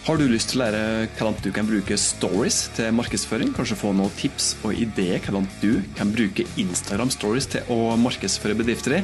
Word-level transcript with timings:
Har 0.00 0.16
du 0.16 0.22
lyst 0.32 0.48
til 0.48 0.56
å 0.56 0.62
lære 0.62 1.08
hvordan 1.18 1.34
du 1.44 1.50
kan 1.52 1.66
bruke 1.68 1.96
stories 2.00 2.62
til 2.72 2.88
markedsføring? 2.96 3.50
Kanskje 3.52 3.76
få 3.82 3.90
noen 3.92 4.14
tips 4.16 4.54
og 4.64 4.72
ideer 4.72 5.20
hvordan 5.20 5.44
du 5.60 5.82
kan 5.98 6.08
bruke 6.14 6.46
Instagram 6.56 7.12
stories 7.12 7.50
til 7.52 7.68
å 7.68 7.98
markedsføre 8.00 8.56
bedrifter 8.56 8.96
i? 8.96 9.02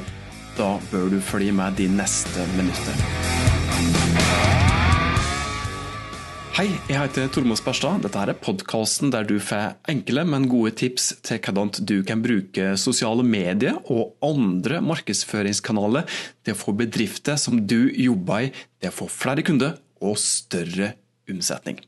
Da 0.56 0.70
bør 0.88 1.12
du 1.12 1.18
følge 1.20 1.52
med 1.52 1.76
de 1.76 1.90
neste 1.92 2.48
minuttene. 2.56 3.12
Hei, 6.56 6.70
jeg 6.88 6.96
heter 6.96 7.28
Tormod 7.28 7.60
Sperstad. 7.60 8.00
Dette 8.00 8.24
er 8.24 8.32
podkasten 8.40 9.12
der 9.12 9.28
du 9.28 9.36
får 9.36 9.76
enkle, 9.92 10.24
men 10.24 10.48
gode 10.48 10.72
tips 10.80 11.12
til 11.20 11.44
hvordan 11.44 11.76
du 11.76 11.98
kan 12.08 12.24
bruke 12.24 12.72
sosiale 12.80 13.20
medier 13.20 13.76
og 13.92 14.16
andre 14.24 14.80
markedsføringskanaler 14.80 16.08
til 16.40 16.56
å 16.56 16.62
få 16.64 16.72
bedrifter 16.80 17.36
som 17.36 17.60
du 17.68 17.82
jobber 17.92 18.48
i, 18.48 18.54
til 18.80 18.88
å 18.88 19.02
få 19.04 19.12
flere 19.12 19.44
kunder 19.44 19.76
og 20.04 20.18
større 20.20 20.94
omsetning. 21.30 21.80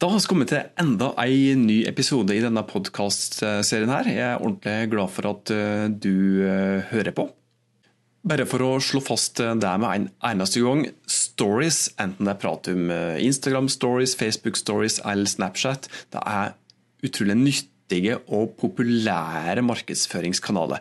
Da 0.00 0.08
har 0.08 0.16
vi 0.16 0.28
kommet 0.30 0.48
til 0.48 0.68
enda 0.80 1.10
en 1.20 1.66
ny 1.68 1.82
episode 1.88 2.32
i 2.32 2.40
denne 2.40 2.62
podkastserien. 2.64 3.92
Jeg 4.08 4.22
er 4.24 4.40
ordentlig 4.40 4.88
glad 4.94 5.12
for 5.12 5.28
at 5.28 5.52
eh, 5.52 5.90
du 5.92 6.40
eh, 6.46 6.86
hører 6.88 7.12
på. 7.12 7.26
Bare 8.24 8.46
for 8.48 8.64
å 8.64 8.70
slå 8.84 9.02
fast 9.04 9.40
det 9.40 9.74
med 9.80 9.90
en 9.90 10.06
eneste 10.30 10.62
gang. 10.64 10.86
Stories, 11.04 11.90
enten 12.00 12.28
det 12.28 12.32
er 12.32 12.40
prat 12.40 12.70
om 12.72 12.88
eh, 12.94 13.20
Instagram 13.26 13.68
stories, 13.72 14.16
Facebook 14.16 14.56
stories 14.56 15.02
eller 15.04 15.28
Snapchat, 15.28 15.90
det 16.16 16.24
er 16.24 16.56
utrolig 17.04 17.36
nytt 17.36 17.68
viktige 17.90 18.18
og 18.30 18.54
populære 18.60 19.62
markedsføringskanaler. 19.62 20.80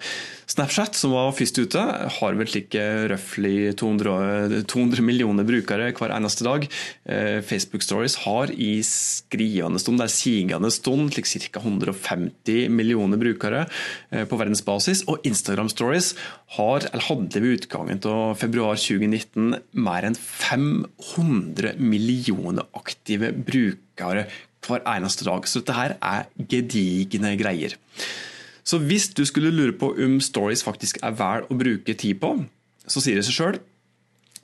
Snapchat, 0.50 0.96
som 0.96 1.14
var 1.14 1.34
først 1.34 1.58
ute, 1.60 1.80
har 1.80 2.38
vel 2.38 2.50
like 2.54 2.82
røftlig 3.10 3.76
200, 3.78 4.64
200, 4.66 5.02
millioner 5.02 5.46
brukere 5.46 5.92
hver 5.94 6.14
eneste 6.16 6.44
dag. 6.44 6.68
Eh, 7.06 7.42
Facebook 7.42 7.84
Stories 7.84 8.16
har 8.26 8.52
i 8.52 8.82
skrivende 8.84 9.80
stund, 9.80 10.00
det 10.00 10.08
er 10.08 10.14
sigende 10.14 10.72
stund, 10.72 11.16
like 11.16 11.28
ca. 11.30 11.60
150 11.60 12.70
millioner 12.70 13.18
brukere 13.18 13.68
eh, 14.12 14.26
på 14.26 14.38
verdensbasis. 14.38 15.06
Og 15.08 15.22
Instagram 15.24 15.70
Stories 15.70 16.16
har, 16.58 16.90
eller 16.92 17.10
hadde 17.10 17.42
ved 17.42 17.60
utgangen 17.60 18.02
av 18.10 18.38
februar 18.42 18.78
2019 18.78 19.56
mer 19.74 20.10
enn 20.10 20.18
500 20.18 21.78
millioner 21.78 22.66
aktive 22.74 23.34
brukere 23.34 24.26
hver 24.66 24.84
eneste 24.88 25.28
dag. 25.28 25.48
Så 25.48 25.62
dette 25.62 25.78
her 25.78 25.96
er 26.00 26.28
gedigne 26.52 27.36
greier. 27.40 27.76
Så 28.64 28.78
hvis 28.84 29.10
du 29.18 29.24
skulle 29.26 29.54
lure 29.54 29.74
på 29.74 29.94
om 29.98 30.20
stories 30.22 30.64
faktisk 30.66 31.02
er 31.04 31.16
verdt 31.18 31.50
å 31.50 31.58
bruke 31.58 31.96
tid 31.98 32.20
på, 32.22 32.36
så 32.90 33.02
sier 33.02 33.20
det 33.20 33.26
seg 33.28 33.38
sjøl 33.38 33.60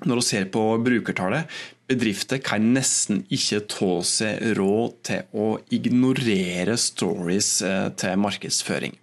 når 0.04 0.20
du 0.20 0.26
ser 0.28 0.46
på 0.52 0.62
brukertallet, 0.84 1.48
bedrifter 1.88 2.42
kan 2.44 2.66
nesten 2.76 3.24
ikke 3.32 3.62
ta 3.72 3.92
seg 4.04 4.42
råd 4.58 4.96
til 5.08 5.40
å 5.40 5.48
ignorere 5.74 6.76
stories 6.82 7.50
eh, 7.64 7.88
til 7.96 8.20
markedsføring. 8.20 8.98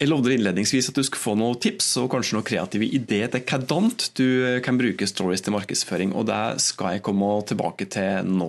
Jeg 0.00 0.08
lovde 0.08 0.32
innledningsvis 0.32 0.88
at 0.90 0.96
du 0.96 1.04
skulle 1.04 1.20
få 1.20 1.36
noen 1.36 1.58
tips 1.60 1.92
og 2.00 2.08
kanskje 2.14 2.38
noen 2.38 2.48
kreative 2.48 2.88
ideer 2.88 3.28
til 3.30 3.44
hvordan 3.44 3.90
du 4.16 4.28
kan 4.64 4.80
bruke 4.80 5.06
stories 5.06 5.44
til 5.44 5.54
markedsføring, 5.54 6.14
og 6.16 6.26
det 6.30 6.42
skal 6.64 6.96
jeg 6.96 7.04
komme 7.06 7.28
tilbake 7.46 7.86
til 7.92 8.32
nå. 8.32 8.48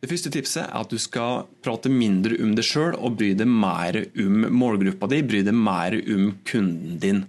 Det 0.00 0.08
første 0.08 0.30
tipset 0.32 0.62
er 0.62 0.76
at 0.80 0.92
du 0.92 0.96
skal 1.00 1.44
prate 1.64 1.90
mindre 1.92 2.38
om 2.40 2.54
deg 2.56 2.64
sjøl 2.64 2.94
og 2.96 3.18
bry 3.20 3.34
deg 3.36 3.48
mer 3.50 3.98
om 4.22 4.46
målgruppa 4.56 5.10
di, 5.12 5.20
bry 5.28 5.42
deg 5.44 5.56
mer 5.56 5.96
om 6.00 6.30
kunden 6.48 6.96
din. 7.02 7.24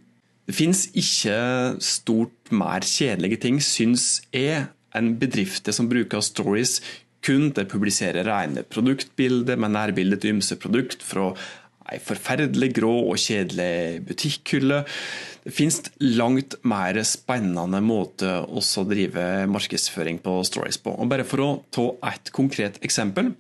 Det 0.48 0.56
fins 0.56 0.86
ikke 0.98 1.36
stort 1.84 2.52
mer 2.56 2.84
kjedelige 2.88 3.42
ting, 3.44 3.60
syns 3.64 4.22
jeg, 4.36 4.70
enn 4.96 5.14
bedrifter 5.20 5.76
som 5.76 5.90
bruker 5.92 6.24
stories 6.24 6.80
kun 7.24 7.52
til 7.54 7.68
å 7.68 7.70
publisere 7.70 8.24
rene 8.26 8.64
produktbilder 8.68 9.60
med 9.62 9.76
nærbilde 9.76 10.18
til 10.20 10.38
ymse 10.38 10.58
produkt 10.60 11.04
fra 11.06 11.30
ei 11.92 12.00
forferdelig 12.02 12.72
grå 12.78 12.94
og 13.12 13.20
kjedelig 13.20 14.02
butikkhylle. 14.08 14.82
Det 15.44 15.54
finnes 15.56 15.82
langt 16.18 16.58
mer 16.68 17.00
spennende 17.08 17.82
måter 17.84 18.46
å 18.46 18.86
drive 18.88 19.48
markedsføring 19.52 20.22
på 20.24 20.40
stories 20.48 20.80
på. 20.82 20.94
Og 20.96 21.10
bare 21.12 21.28
For 21.28 21.44
å 21.44 21.52
ta 21.74 21.88
et 22.12 22.32
konkret 22.36 22.80
eksempel. 22.86 23.34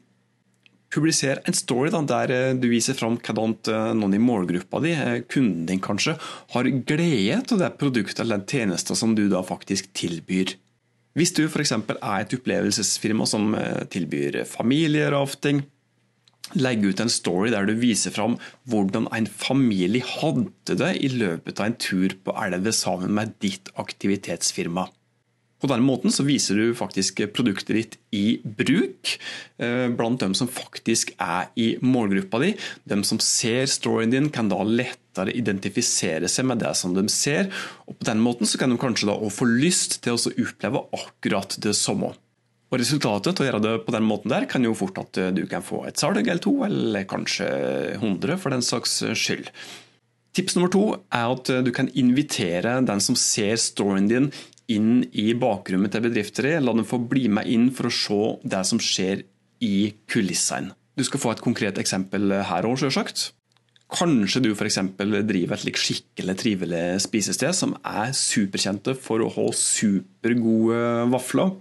Publiser 0.91 1.39
en 1.47 1.55
story 1.55 1.91
da, 1.93 2.01
der 2.03 2.33
eh, 2.35 2.53
du 2.59 2.67
viser 2.67 2.97
fram 2.97 3.15
hvordan 3.15 3.53
eh, 3.71 3.91
noen 3.95 4.17
i 4.17 4.19
målgruppa 4.19 4.81
di, 4.83 4.91
eh, 4.91 5.21
kunden 5.23 5.63
din 5.69 5.79
kanskje, 5.79 6.17
har 6.51 6.67
glede 6.67 7.37
av 7.39 7.61
det 7.61 7.69
produktet 7.79 8.19
eller 8.19 8.41
den 8.41 8.49
tjenesten 8.49 8.99
som 8.99 9.15
du 9.15 9.29
da 9.31 9.39
faktisk 9.45 9.87
tilbyr. 9.95 10.57
Hvis 11.15 11.31
du 11.35 11.45
f.eks. 11.45 11.71
er 11.75 12.17
et 12.17 12.35
opplevelsesfirma 12.35 13.27
som 13.27 13.51
tilbyr 13.91 14.41
familierafting, 14.47 15.59
legge 16.59 16.91
ut 16.91 17.03
en 17.03 17.11
story 17.11 17.51
der 17.53 17.67
du 17.67 17.75
viser 17.79 18.13
fram 18.15 18.37
hvordan 18.69 19.09
en 19.15 19.27
familie 19.27 20.03
hadde 20.05 20.77
det 20.79 20.95
i 21.03 21.11
løpet 21.13 21.59
av 21.59 21.71
en 21.71 21.77
tur 21.81 22.17
på 22.23 22.35
elva 22.45 22.73
sammen 22.75 23.13
med 23.17 23.37
ditt 23.43 23.71
aktivitetsfirma. 23.81 24.87
På 25.61 25.69
denne 25.69 25.85
måten 25.85 26.09
så 26.13 26.25
viser 26.25 26.57
du 26.57 26.71
faktisk 26.73 27.21
produktet 27.35 27.75
ditt 27.77 27.97
i 28.17 28.39
bruk 28.41 29.11
eh, 29.61 29.87
blant 29.93 30.23
dem 30.23 30.33
som 30.37 30.49
faktisk 30.49 31.13
er 31.21 31.51
i 31.53 31.75
målgruppa 31.85 32.41
di. 32.41 32.55
De 32.89 32.97
som 33.05 33.21
ser 33.21 33.69
storyen 33.69 34.13
din, 34.13 34.31
kan 34.33 34.49
da 34.49 34.63
lettere 34.65 35.35
identifisere 35.37 36.29
seg 36.31 36.49
med 36.49 36.63
det 36.65 36.73
som 36.79 36.97
de 36.97 37.05
ser. 37.13 37.51
og 37.85 37.99
På 37.99 38.09
den 38.09 38.25
måten 38.25 38.49
så 38.49 38.57
kan 38.57 38.73
de 38.73 38.81
kanskje 38.81 39.11
da 39.11 39.19
få 39.29 39.45
lyst 39.51 39.99
til 40.01 40.17
å 40.17 40.33
oppleve 40.33 40.81
akkurat 40.97 41.59
det 41.61 41.77
samme. 41.77 42.15
Og 42.71 42.79
Resultatet 42.79 43.35
til 43.35 43.43
å 43.43 43.49
gjøre 43.49 43.63
det 43.65 43.71
på 43.83 43.91
den 43.91 44.05
måten 44.07 44.31
der 44.31 44.47
kan 44.49 44.63
jo 44.63 44.75
fort 44.77 44.99
at 45.01 45.19
eh, 45.19 45.33
du 45.35 45.43
kan 45.51 45.63
få 45.65 45.83
et 45.89 45.99
salg 45.99 46.21
eller 46.21 46.39
to, 46.43 46.53
eller 46.63 47.07
kanskje 47.09 47.47
100 47.97 48.39
for 48.39 48.55
den 48.55 48.63
saks 48.63 49.01
skyld. 49.19 49.51
Tips 50.31 50.55
nummer 50.55 50.71
to 50.71 50.85
er 51.11 51.33
at 51.33 51.51
eh, 51.51 51.63
du 51.65 51.73
kan 51.75 51.91
invitere 51.99 52.77
den 52.87 53.03
som 53.03 53.17
ser 53.19 53.59
storyen 53.59 54.07
din 54.07 54.29
inn 54.71 55.01
i 55.11 55.33
bakrommet 55.35 55.91
til 55.91 56.05
bedrifter. 56.05 56.47
La 56.63 56.71
dem 56.71 56.87
få 56.87 57.01
bli 57.11 57.25
med 57.27 57.49
inn 57.51 57.67
for 57.75 57.89
å 57.89 57.95
se 57.95 58.21
det 58.53 58.63
som 58.69 58.79
skjer 58.79 59.25
i 59.67 59.91
kulissene. 60.07 60.71
Du 60.95 61.03
skal 61.07 61.21
få 61.23 61.33
et 61.33 61.43
konkret 61.43 61.79
eksempel 61.81 62.31
her 62.47 62.67
òg, 62.67 62.77
sjølsagt. 62.79 63.31
Kanskje 63.91 64.39
du 64.45 64.53
f.eks. 64.53 64.77
driver 64.95 65.59
et 65.59 65.79
skikkelig 65.79 66.35
trivelig 66.39 66.83
spisested 67.03 67.55
som 67.55 67.75
er 67.83 68.13
superkjente 68.15 68.95
for 68.95 69.23
å 69.23 69.31
ha 69.35 69.47
supergode 69.55 70.79
vafler. 71.11 71.51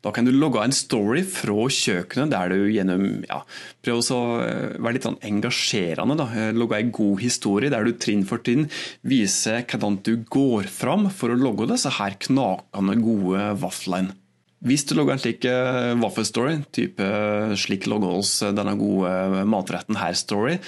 Da 0.00 0.12
kan 0.16 0.24
du 0.24 0.32
logge 0.32 0.62
en 0.64 0.72
story 0.72 1.22
fra 1.28 1.66
kjøkkenet 1.68 2.32
der 2.32 2.54
du 2.54 2.70
gjennom 2.72 3.04
ja, 3.28 3.42
prøver 3.84 4.14
å 4.16 4.20
eh, 4.44 4.78
være 4.78 4.96
litt 4.96 5.08
sånn 5.08 5.20
engasjerende. 5.28 6.16
Da. 6.20 6.28
Eh, 6.32 6.52
logge 6.56 6.80
en 6.80 6.94
god 6.96 7.20
historie 7.20 7.72
der 7.72 7.84
du 7.84 7.92
trinn 8.00 8.24
for 8.28 8.40
trinn 8.44 8.68
viser 9.04 9.66
hvordan 9.66 10.00
du 10.06 10.14
går 10.32 10.70
fram 10.72 11.10
for 11.12 11.32
å 11.32 11.38
logge 11.38 11.68
disse 11.72 11.92
her 12.00 12.16
knakende 12.22 12.96
gode 13.04 13.50
vaflene. 13.60 14.16
Hvis 14.60 14.82
du 14.84 14.92
logger 14.92 15.14
en 15.14 15.20
slik 15.22 15.44
uh, 15.48 15.94
vaffelstory, 16.02 16.58
type 16.76 17.00
uh, 17.00 17.54
slik 17.56 17.86
logger 17.88 18.18
oss 18.18 18.32
denne 18.52 18.74
gode 18.76 19.44
matretten 19.48 19.96
her-story, 19.96 20.58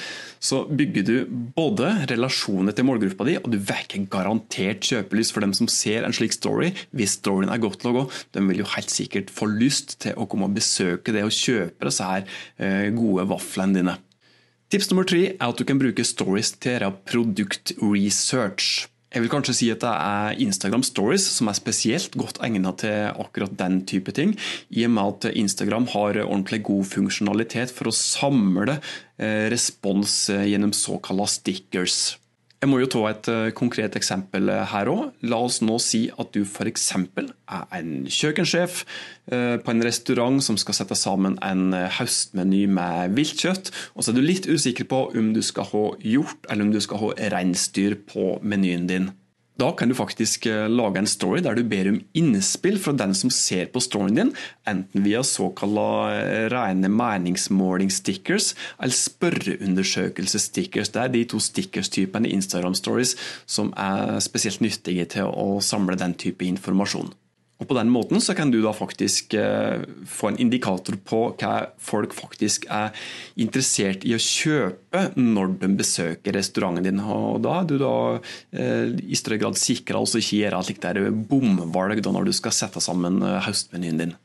så 0.40 0.62
bygger 0.64 1.04
du 1.04 1.16
både 1.52 1.90
relasjoner 2.08 2.72
til 2.72 2.86
målgruppa 2.88 3.26
di, 3.28 3.34
og 3.36 3.50
du 3.52 3.58
vekker 3.60 4.06
garantert 4.12 4.88
kjøpelyst 4.88 5.36
for 5.36 5.44
dem 5.44 5.52
som 5.56 5.68
ser 5.68 6.06
en 6.06 6.16
slik 6.16 6.32
story. 6.32 6.70
Hvis 6.96 7.18
storyen 7.18 7.52
er 7.52 7.60
godt 7.60 7.84
logga, 7.84 8.06
de 8.32 8.44
vil 8.48 8.62
jo 8.62 8.70
helt 8.72 8.94
sikkert 8.94 9.28
få 9.34 9.50
lyst 9.52 9.98
til 10.06 10.16
å 10.16 10.24
komme 10.24 10.48
og 10.48 10.56
besøke 10.56 11.12
det 11.12 11.26
og 11.28 11.36
kjøpe 11.36 11.90
disse 11.90 12.08
her 12.08 12.24
gode 12.96 13.28
vaflene 13.28 13.76
dine. 13.76 13.98
Tips 14.72 14.88
nummer 14.88 15.04
tre 15.04 15.34
er 15.34 15.44
at 15.44 15.58
du 15.60 15.66
kan 15.68 15.76
bruke 15.76 16.00
stories 16.00 16.54
til 16.56 16.72
å 16.72 16.78
gjøre 16.78 16.94
produktresearch. 17.10 18.86
Jeg 19.12 19.20
vil 19.20 19.32
kanskje 19.32 19.54
si 19.56 19.66
at 19.72 19.82
det 19.84 19.92
er 19.92 20.38
Instagram 20.40 20.84
Stories 20.88 21.26
som 21.34 21.50
er 21.50 21.58
spesielt 21.58 22.14
godt 22.16 22.40
egnet 22.44 22.80
til 22.80 23.10
akkurat 23.20 23.52
den 23.60 23.82
type 23.88 24.14
ting, 24.16 24.32
i 24.72 24.86
og 24.86 24.94
med 24.94 25.28
at 25.28 25.36
Instagram 25.36 25.90
har 25.92 26.22
ordentlig 26.24 26.62
god 26.64 26.88
funksjonalitet 26.94 27.74
for 27.76 27.90
å 27.90 27.96
samle 27.96 28.78
eh, 29.20 29.50
respons 29.52 30.16
eh, 30.32 30.48
gjennom 30.48 30.72
såkalte 30.76 31.28
stickers. 31.34 31.98
Jeg 32.62 32.70
må 32.70 32.78
jo 32.78 32.86
ta 32.86 33.00
et 33.10 33.28
eh, 33.32 33.48
konkret 33.58 33.96
eksempel 33.98 34.46
her 34.70 34.90
òg. 34.90 35.16
La 35.26 35.40
oss 35.42 35.58
nå 35.66 35.80
si 35.82 36.04
at 36.14 36.30
du 36.30 36.44
f.eks. 36.44 36.84
er 36.94 37.64
en 37.74 37.90
kjøkkensjef 38.06 38.84
på 39.22 39.70
en 39.70 39.84
restaurant 39.86 40.40
som 40.42 40.56
skal 40.58 40.74
sette 40.74 40.96
sammen 40.98 41.36
en 41.46 41.74
høstmeny 41.94 42.64
med 42.66 43.14
viltkjøtt, 43.14 43.70
og 43.94 44.02
så 44.02 44.10
er 44.10 44.16
du 44.18 44.24
litt 44.24 44.48
usikker 44.50 44.88
på 44.90 45.04
om 45.14 45.30
du 45.34 45.38
skal 45.46 45.68
ha 45.70 45.84
hjort 46.02 46.50
eller 46.50 46.66
om 46.66 46.72
du 46.74 46.80
skal 46.82 46.98
ha 47.04 47.30
reinsdyr 47.36 48.00
på 48.10 48.32
menyen 48.42 48.88
din. 48.90 49.12
Da 49.62 49.68
kan 49.78 49.88
du 49.88 49.94
faktisk 49.94 50.46
eh, 50.50 50.68
lage 50.70 50.98
en 50.98 51.06
story 51.06 51.38
der 51.44 51.54
du 51.54 51.62
ber 51.68 51.86
om 51.92 52.00
innspill 52.18 52.80
fra 52.82 52.92
den 52.98 53.14
som 53.14 53.30
ser 53.30 53.68
på 53.70 53.80
storyen 53.84 54.16
din, 54.18 54.32
enten 54.66 55.04
via 55.04 55.22
såkalte 55.22 56.48
rene 56.50 56.90
meningsmåling-stickers 56.90 58.56
eller 58.82 58.96
spørreundersøkelsesstickers. 58.98 60.90
Det 60.90 61.02
er 61.04 61.14
de 61.14 61.24
to 61.30 61.38
stickerstypene 61.38 62.28
i 62.28 62.34
Instagram 62.34 62.74
Stories 62.74 63.14
som 63.46 63.70
er 63.78 64.18
spesielt 64.24 64.64
nyttige 64.64 65.06
til 65.14 65.30
å 65.30 65.60
samle 65.62 65.94
den 66.00 66.18
type 66.18 66.44
informasjon. 66.48 67.12
Og 67.62 67.68
På 67.70 67.76
den 67.78 67.92
måten 67.94 68.18
så 68.20 68.34
kan 68.34 68.50
du 68.50 68.58
da 68.62 68.72
faktisk 68.74 69.36
eh, 69.38 69.84
få 70.10 70.32
en 70.32 70.38
indikator 70.42 70.96
på 71.06 71.20
hva 71.38 71.52
folk 71.78 72.14
faktisk 72.16 72.66
er 72.66 72.90
interessert 73.38 74.02
i 74.08 74.16
å 74.16 74.22
kjøpe 74.22 75.04
når 75.14 75.54
de 75.60 75.70
besøker 75.78 76.34
restauranten 76.34 76.88
din. 76.88 76.98
Og 77.06 77.38
Da 77.44 77.60
er 77.60 77.68
du 77.70 77.76
da 77.78 77.94
eh, 78.18 78.90
i 79.06 79.18
større 79.18 79.38
grad 79.44 79.60
sikra 79.60 80.02
å 80.02 80.08
ikke 80.10 80.40
gjøre 80.42 80.64
et 81.06 81.22
bomvalg 81.30 82.02
når 82.02 82.28
du 82.28 82.34
skal 82.34 82.56
sette 82.56 82.82
sammen 82.82 83.22
eh, 83.22 83.38
høstmenyen 83.46 84.02
din. 84.02 84.18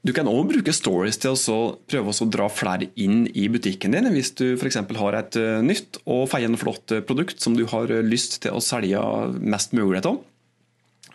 Du 0.00 0.14
kan 0.16 0.26
òg 0.26 0.48
bruke 0.48 0.72
stories 0.72 1.18
til 1.20 1.36
å 1.36 1.58
prøve 1.84 2.10
å 2.10 2.28
dra 2.32 2.46
flere 2.48 2.88
inn 2.98 3.26
i 3.36 3.44
butikken 3.52 3.92
din. 3.92 4.08
Hvis 4.14 4.32
du 4.32 4.54
f.eks. 4.56 4.80
har 4.96 5.18
et 5.18 5.36
nytt 5.62 6.00
og 6.08 6.24
feiende 6.32 6.58
flott 6.58 6.96
produkt 7.06 7.44
som 7.44 7.54
du 7.54 7.66
har 7.68 7.92
lyst 8.02 8.40
til 8.40 8.56
å 8.56 8.64
selge 8.64 9.04
mest 9.44 9.76
mulig 9.76 10.00
av. 10.08 10.16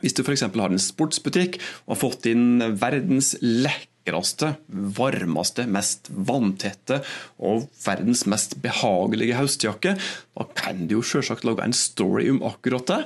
Hvis 0.06 0.14
du 0.14 0.22
f.eks. 0.22 0.46
har 0.46 0.70
en 0.70 0.82
sportsbutikk 0.82 1.58
og 1.88 1.96
har 1.96 2.02
fått 2.04 2.28
inn 2.30 2.62
verdens 2.78 3.32
lekreste, 3.42 4.52
varmeste, 4.70 5.66
mest 5.66 6.12
vanntette 6.14 7.00
og 7.42 7.66
verdens 7.82 8.22
mest 8.30 8.54
behagelige 8.62 9.40
høstjakke, 9.40 9.96
da 10.38 10.48
kan 10.54 10.86
du 10.86 11.00
jo 11.00 11.04
selvsagt 11.10 11.48
lage 11.50 11.66
en 11.66 11.74
story 11.74 12.30
om 12.30 12.44
akkurat 12.46 12.94
det. 12.94 13.02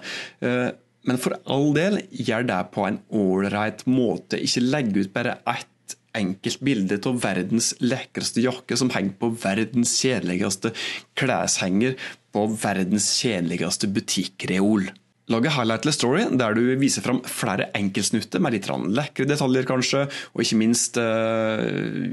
Men 1.07 1.23
for 1.23 1.39
all 1.47 1.71
del, 1.77 2.01
gjør 2.11 2.51
det 2.51 2.61
på 2.75 2.83
en 2.89 2.99
ålreit 3.15 3.85
måte. 3.87 4.43
Ikke 4.43 4.67
legg 4.67 4.91
ut 4.99 5.13
bare 5.15 5.39
ett 5.47 5.95
enkelt 6.19 6.59
bilde 6.65 6.99
av 7.07 7.19
verdens 7.23 7.71
lekreste 7.79 8.43
jakke 8.43 8.75
som 8.75 8.91
henger 8.91 9.15
på 9.21 9.31
verdens 9.39 9.95
kjedeligste 10.01 10.73
kleshenger 11.19 11.95
på 12.35 12.43
verdens 12.59 13.13
kjedeligste 13.21 13.87
butikkreol. 13.93 14.89
Lag 15.29 15.45
en 15.45 15.53
highlightless 15.53 15.99
story 15.99 16.23
der 16.41 16.55
du 16.57 16.63
viser 16.81 17.05
fram 17.05 17.19
flere 17.29 17.69
enkeltsnutter 17.77 18.41
med 18.41 18.55
litt 18.55 18.69
lekre 18.69 19.27
detaljer, 19.29 19.67
kanskje, 19.69 20.07
og 20.33 20.41
ikke 20.41 20.57
minst 20.57 20.97
uh, 20.97 21.61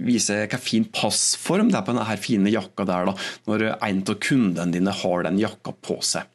vise 0.04 0.42
hva 0.44 0.60
fin 0.60 0.84
passform 0.84 1.72
det 1.72 1.80
er 1.80 1.86
på 1.86 1.96
denne 1.96 2.20
fine 2.20 2.52
jakka 2.52 2.84
der, 2.88 3.08
da, 3.08 3.16
når 3.48 3.68
en 3.72 4.02
av 4.04 4.18
kundene 4.20 4.74
dine 4.74 4.92
har 5.00 5.24
den 5.24 5.40
jakka 5.40 5.72
på 5.80 6.00
seg. 6.04 6.28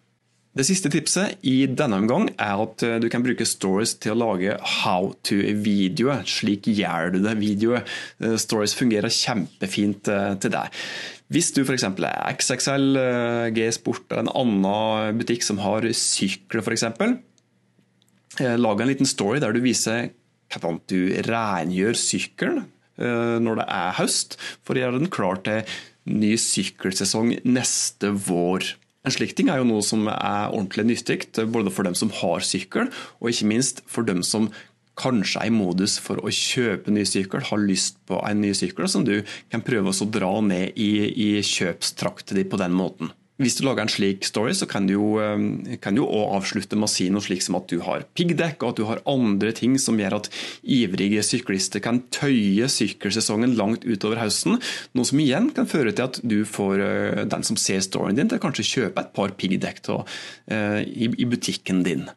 Det 0.52 0.66
siste 0.68 0.90
tipset 0.92 1.40
i 1.48 1.64
denne 1.64 2.02
omgang 2.02 2.26
er 2.36 2.60
at 2.60 2.84
eh, 2.84 2.98
du 3.00 3.08
kan 3.12 3.24
bruke 3.24 3.46
stories 3.48 3.94
til 4.04 4.12
å 4.12 4.20
lage 4.20 4.58
how 4.82 5.14
to-videoer. 5.24 6.26
Slik 6.28 6.68
gjør 6.68 7.14
du 7.14 7.22
det-videoer. 7.24 7.86
Eh, 8.20 8.36
stories 8.42 8.76
fungerer 8.76 9.14
kjempefint 9.16 10.12
eh, 10.12 10.34
til 10.44 10.52
deg. 10.52 10.82
Hvis 11.32 11.54
du 11.56 11.62
f.eks. 11.64 11.86
er 11.88 12.36
XXL, 12.36 13.00
G-sport 13.56 14.12
eller 14.12 14.26
en 14.26 14.34
annen 14.42 15.22
butikk 15.22 15.48
som 15.48 15.62
har 15.64 15.88
sykler 15.96 16.60
f.eks., 16.60 16.84
lag 18.42 18.82
en 18.82 18.88
liten 18.88 19.08
story 19.08 19.40
der 19.44 19.56
du 19.56 19.62
viser 19.64 20.10
hvordan 20.52 20.82
du 20.92 21.14
rengjør 21.28 21.96
sykkelen 22.00 22.66
når 23.00 23.62
det 23.62 23.66
er 23.72 23.96
høst, 23.98 24.36
for 24.68 24.76
å 24.76 24.84
gjøre 24.84 25.00
den 25.00 25.12
klar 25.12 25.40
til 25.44 25.64
ny 26.12 26.36
sykkelsesong 26.40 27.38
neste 27.48 28.12
vår. 28.28 28.68
En 29.02 29.14
slik 29.14 29.34
ting 29.34 29.50
er 29.50 29.62
jo 29.62 29.66
noe 29.66 29.82
som 29.86 30.06
er 30.12 30.52
ordentlig 30.54 30.86
nyttig, 30.92 31.24
både 31.50 31.74
for 31.74 31.88
dem 31.88 31.96
som 31.98 32.12
har 32.22 32.44
sykkel, 32.46 32.92
og 33.20 33.32
ikke 33.32 33.50
minst 33.50 33.82
for 33.90 34.06
dem 34.06 34.22
som 34.26 34.52
kanskje 35.02 35.42
er 35.42 35.50
i 35.50 35.56
modus 35.56 35.96
for 36.04 36.22
å 36.22 36.34
kjøpe 36.36 36.94
ny 36.94 37.06
sykkel, 37.08 37.42
har 37.48 37.64
lyst 37.64 37.98
på 38.10 38.20
en 38.28 38.44
ny 38.44 38.52
sykkel, 38.58 38.90
som 38.92 39.06
du 39.08 39.22
kan 39.50 39.64
prøve 39.66 39.94
å 39.94 40.10
dra 40.14 40.36
ned 40.46 40.78
i, 40.78 40.92
i 41.10 41.30
kjøpstrakten 41.42 42.38
din 42.38 42.52
på 42.52 42.60
den 42.62 42.76
måten. 42.78 43.10
Hvis 43.42 43.56
du 43.58 43.64
lager 43.66 43.82
en 43.86 43.90
slik 43.90 44.26
story, 44.28 44.54
så 44.54 44.68
kan 44.70 44.86
du 44.86 44.94
jo 44.94 45.16
også 45.18 46.22
avslutte 46.38 46.78
med 46.78 46.86
å 46.86 46.92
si 46.92 47.08
noe 47.10 47.26
slik 47.26 47.42
som 47.42 47.58
at 47.58 47.72
du 47.72 47.80
har 47.82 48.06
piggdekk, 48.18 48.62
og 48.62 48.74
at 48.74 48.82
du 48.82 48.86
har 48.86 49.02
andre 49.10 49.54
ting 49.58 49.80
som 49.82 49.98
gjør 49.98 50.20
at 50.20 50.30
ivrige 50.62 51.24
syklister 51.26 51.82
kan 51.82 52.04
tøye 52.14 52.70
sykkelsesongen 52.70 53.58
langt 53.58 53.88
utover 53.88 54.22
høsten. 54.22 54.62
Noe 54.94 55.10
som 55.10 55.22
igjen 55.24 55.50
kan 55.58 55.70
føre 55.70 55.96
til 55.96 56.06
at 56.06 56.22
du 56.22 56.42
får 56.46 56.86
eh, 56.86 57.26
den 57.32 57.48
som 57.48 57.58
ser 57.58 57.82
storyen 57.82 58.20
din, 58.20 58.30
til 58.30 58.38
å 58.38 58.46
kanskje 58.46 58.70
kjøpe 58.76 59.02
et 59.02 59.14
par 59.18 59.34
piggdekk 59.42 59.90
eh, 59.98 60.82
i 60.86 61.30
butikken 61.30 61.82
din. 61.88 62.10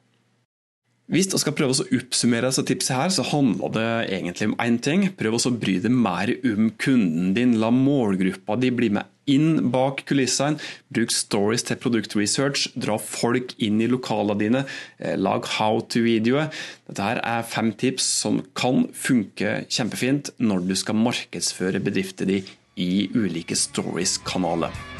Hvis 1.05 1.29
du 1.29 1.37
skal 1.37 1.53
prøve 1.53 1.75
å 1.77 1.89
oppsummere 1.99 2.49
disse 2.49 2.65
tipsene, 2.65 3.03
her, 3.03 3.11
så 3.13 3.25
handler 3.29 3.73
det 3.75 3.89
egentlig 4.17 4.49
om 4.49 4.55
én 4.65 4.79
ting. 4.81 5.09
Prøv 5.13 5.37
å 5.37 5.53
bry 5.53 5.77
deg 5.85 5.93
mer 5.93 6.33
om 6.49 6.71
kunden 6.81 7.35
din. 7.37 7.59
La 7.61 7.69
målgruppa 7.73 8.57
di 8.61 8.73
bli 8.73 8.89
med 8.97 9.14
inn 9.31 9.71
bak 9.75 10.05
kulissene. 10.09 10.61
Bruk 10.95 11.13
stories 11.15 11.67
til 11.67 11.81
produktresearch. 11.83 12.71
Dra 12.79 12.99
folk 13.01 13.55
inn 13.63 13.81
i 13.83 13.91
lokalene 13.91 14.39
dine. 14.41 14.65
Eh, 14.99 15.17
lag 15.17 15.47
how 15.59 15.81
to-videoer. 15.81 16.51
Dette 16.89 17.03
her 17.03 17.23
er 17.25 17.47
fem 17.49 17.73
tips 17.73 18.09
som 18.25 18.43
kan 18.55 18.89
funke 18.93 19.65
kjempefint 19.69 20.35
når 20.39 20.69
du 20.69 20.75
skal 20.79 21.01
markedsføre 21.01 21.83
bedriften 21.85 22.31
din 22.31 22.53
i 22.77 23.09
ulike 23.15 23.57
stories-kanaler. 23.57 24.94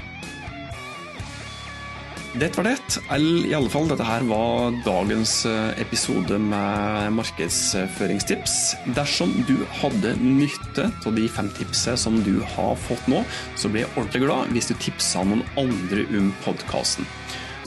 Dette 2.35 2.59
var 2.59 2.67
det. 2.67 2.97
I 3.15 3.53
alle 3.55 3.71
fall, 3.71 3.85
dette 3.87 4.03
her 4.03 4.25
var 4.27 4.75
dagens 4.83 5.45
eh, 5.47 5.69
episode 5.79 6.35
med 6.43 7.13
markedsføringstips. 7.15 8.57
Dersom 8.97 9.31
du 9.47 9.61
hadde 9.79 10.17
nytte 10.19 10.89
av 11.07 11.15
de 11.15 11.29
fem 11.31 11.47
tipsene 11.55 11.95
som 11.95 12.19
du 12.27 12.41
har 12.57 12.75
fått 12.89 13.07
nå, 13.07 13.21
så 13.55 13.71
blir 13.71 13.85
jeg 13.85 13.93
ordentlig 13.95 14.25
glad 14.25 14.51
hvis 14.51 14.73
du 14.73 14.75
tipsa 14.83 15.23
noen 15.23 15.45
andre 15.63 16.09
om 16.11 16.33
podkasten. 16.43 17.07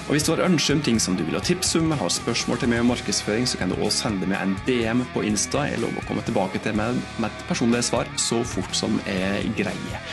Og 0.07 0.13
Hvis 0.15 0.27
du 0.27 0.33
har 0.33 0.43
ønske 0.43 0.75
om 0.75 0.81
ting 0.83 0.99
som 1.03 1.15
du 1.15 1.23
vil 1.23 1.35
ha 1.35 1.43
tips 1.43 1.73
om, 1.79 1.91
har 1.91 2.11
spørsmål 2.11 2.59
til 2.59 2.71
meg 2.71 2.83
om 2.83 2.91
markedsføring, 2.91 3.47
så 3.47 3.59
kan 3.59 3.71
du 3.71 3.75
også 3.79 4.05
sende 4.05 4.27
meg 4.27 4.39
en 4.39 4.55
DM 4.67 5.05
på 5.15 5.23
Insta. 5.27 5.63
Jeg 5.67 5.79
lover 5.79 6.03
å 6.03 6.07
komme 6.07 6.23
tilbake 6.27 6.59
til 6.63 6.75
meg 6.79 6.99
med 7.19 7.27
et 7.27 7.47
personlig 7.47 7.85
svar 7.87 8.07
så 8.19 8.43
fort 8.47 8.75
som 8.75 8.99
jeg 9.07 9.51
greier. 9.59 10.03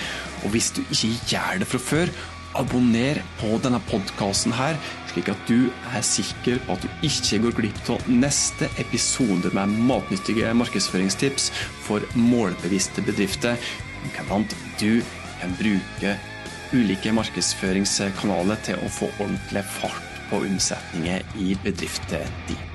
Og 0.45 0.51
hvis 0.55 0.73
du 0.77 0.83
ikke 0.85 1.13
gjør 1.31 1.63
det 1.63 1.71
fra 1.71 1.81
før, 1.81 2.11
abonner 2.59 3.21
på 3.41 3.55
denne 3.63 3.81
podkasten 3.89 4.55
her, 4.57 4.79
slik 5.11 5.31
at 5.33 5.49
du 5.49 5.71
er 5.95 6.05
sikker 6.07 6.61
på 6.67 6.77
at 6.77 6.85
du 6.85 7.07
ikke 7.07 7.41
går 7.47 7.57
glipp 7.61 7.91
av 7.95 8.09
neste 8.11 8.69
episode 8.83 9.53
med 9.57 9.75
matnyttige 9.89 10.53
markedsføringstips 10.59 11.51
for 11.87 12.05
målbevisste 12.19 13.05
bedrifter. 13.07 13.59
Hvordan 14.15 14.47
du 14.81 15.01
kan 15.41 15.55
bruke 15.61 16.17
ulike 16.75 17.15
markedsføringskanaler 17.15 18.61
til 18.67 18.81
å 18.83 18.93
få 18.93 19.11
ordentlig 19.21 19.65
fart 19.79 20.15
på 20.31 20.43
omsetninger 20.45 21.37
i 21.41 21.55
bedriften 21.65 22.31
din. 22.49 22.74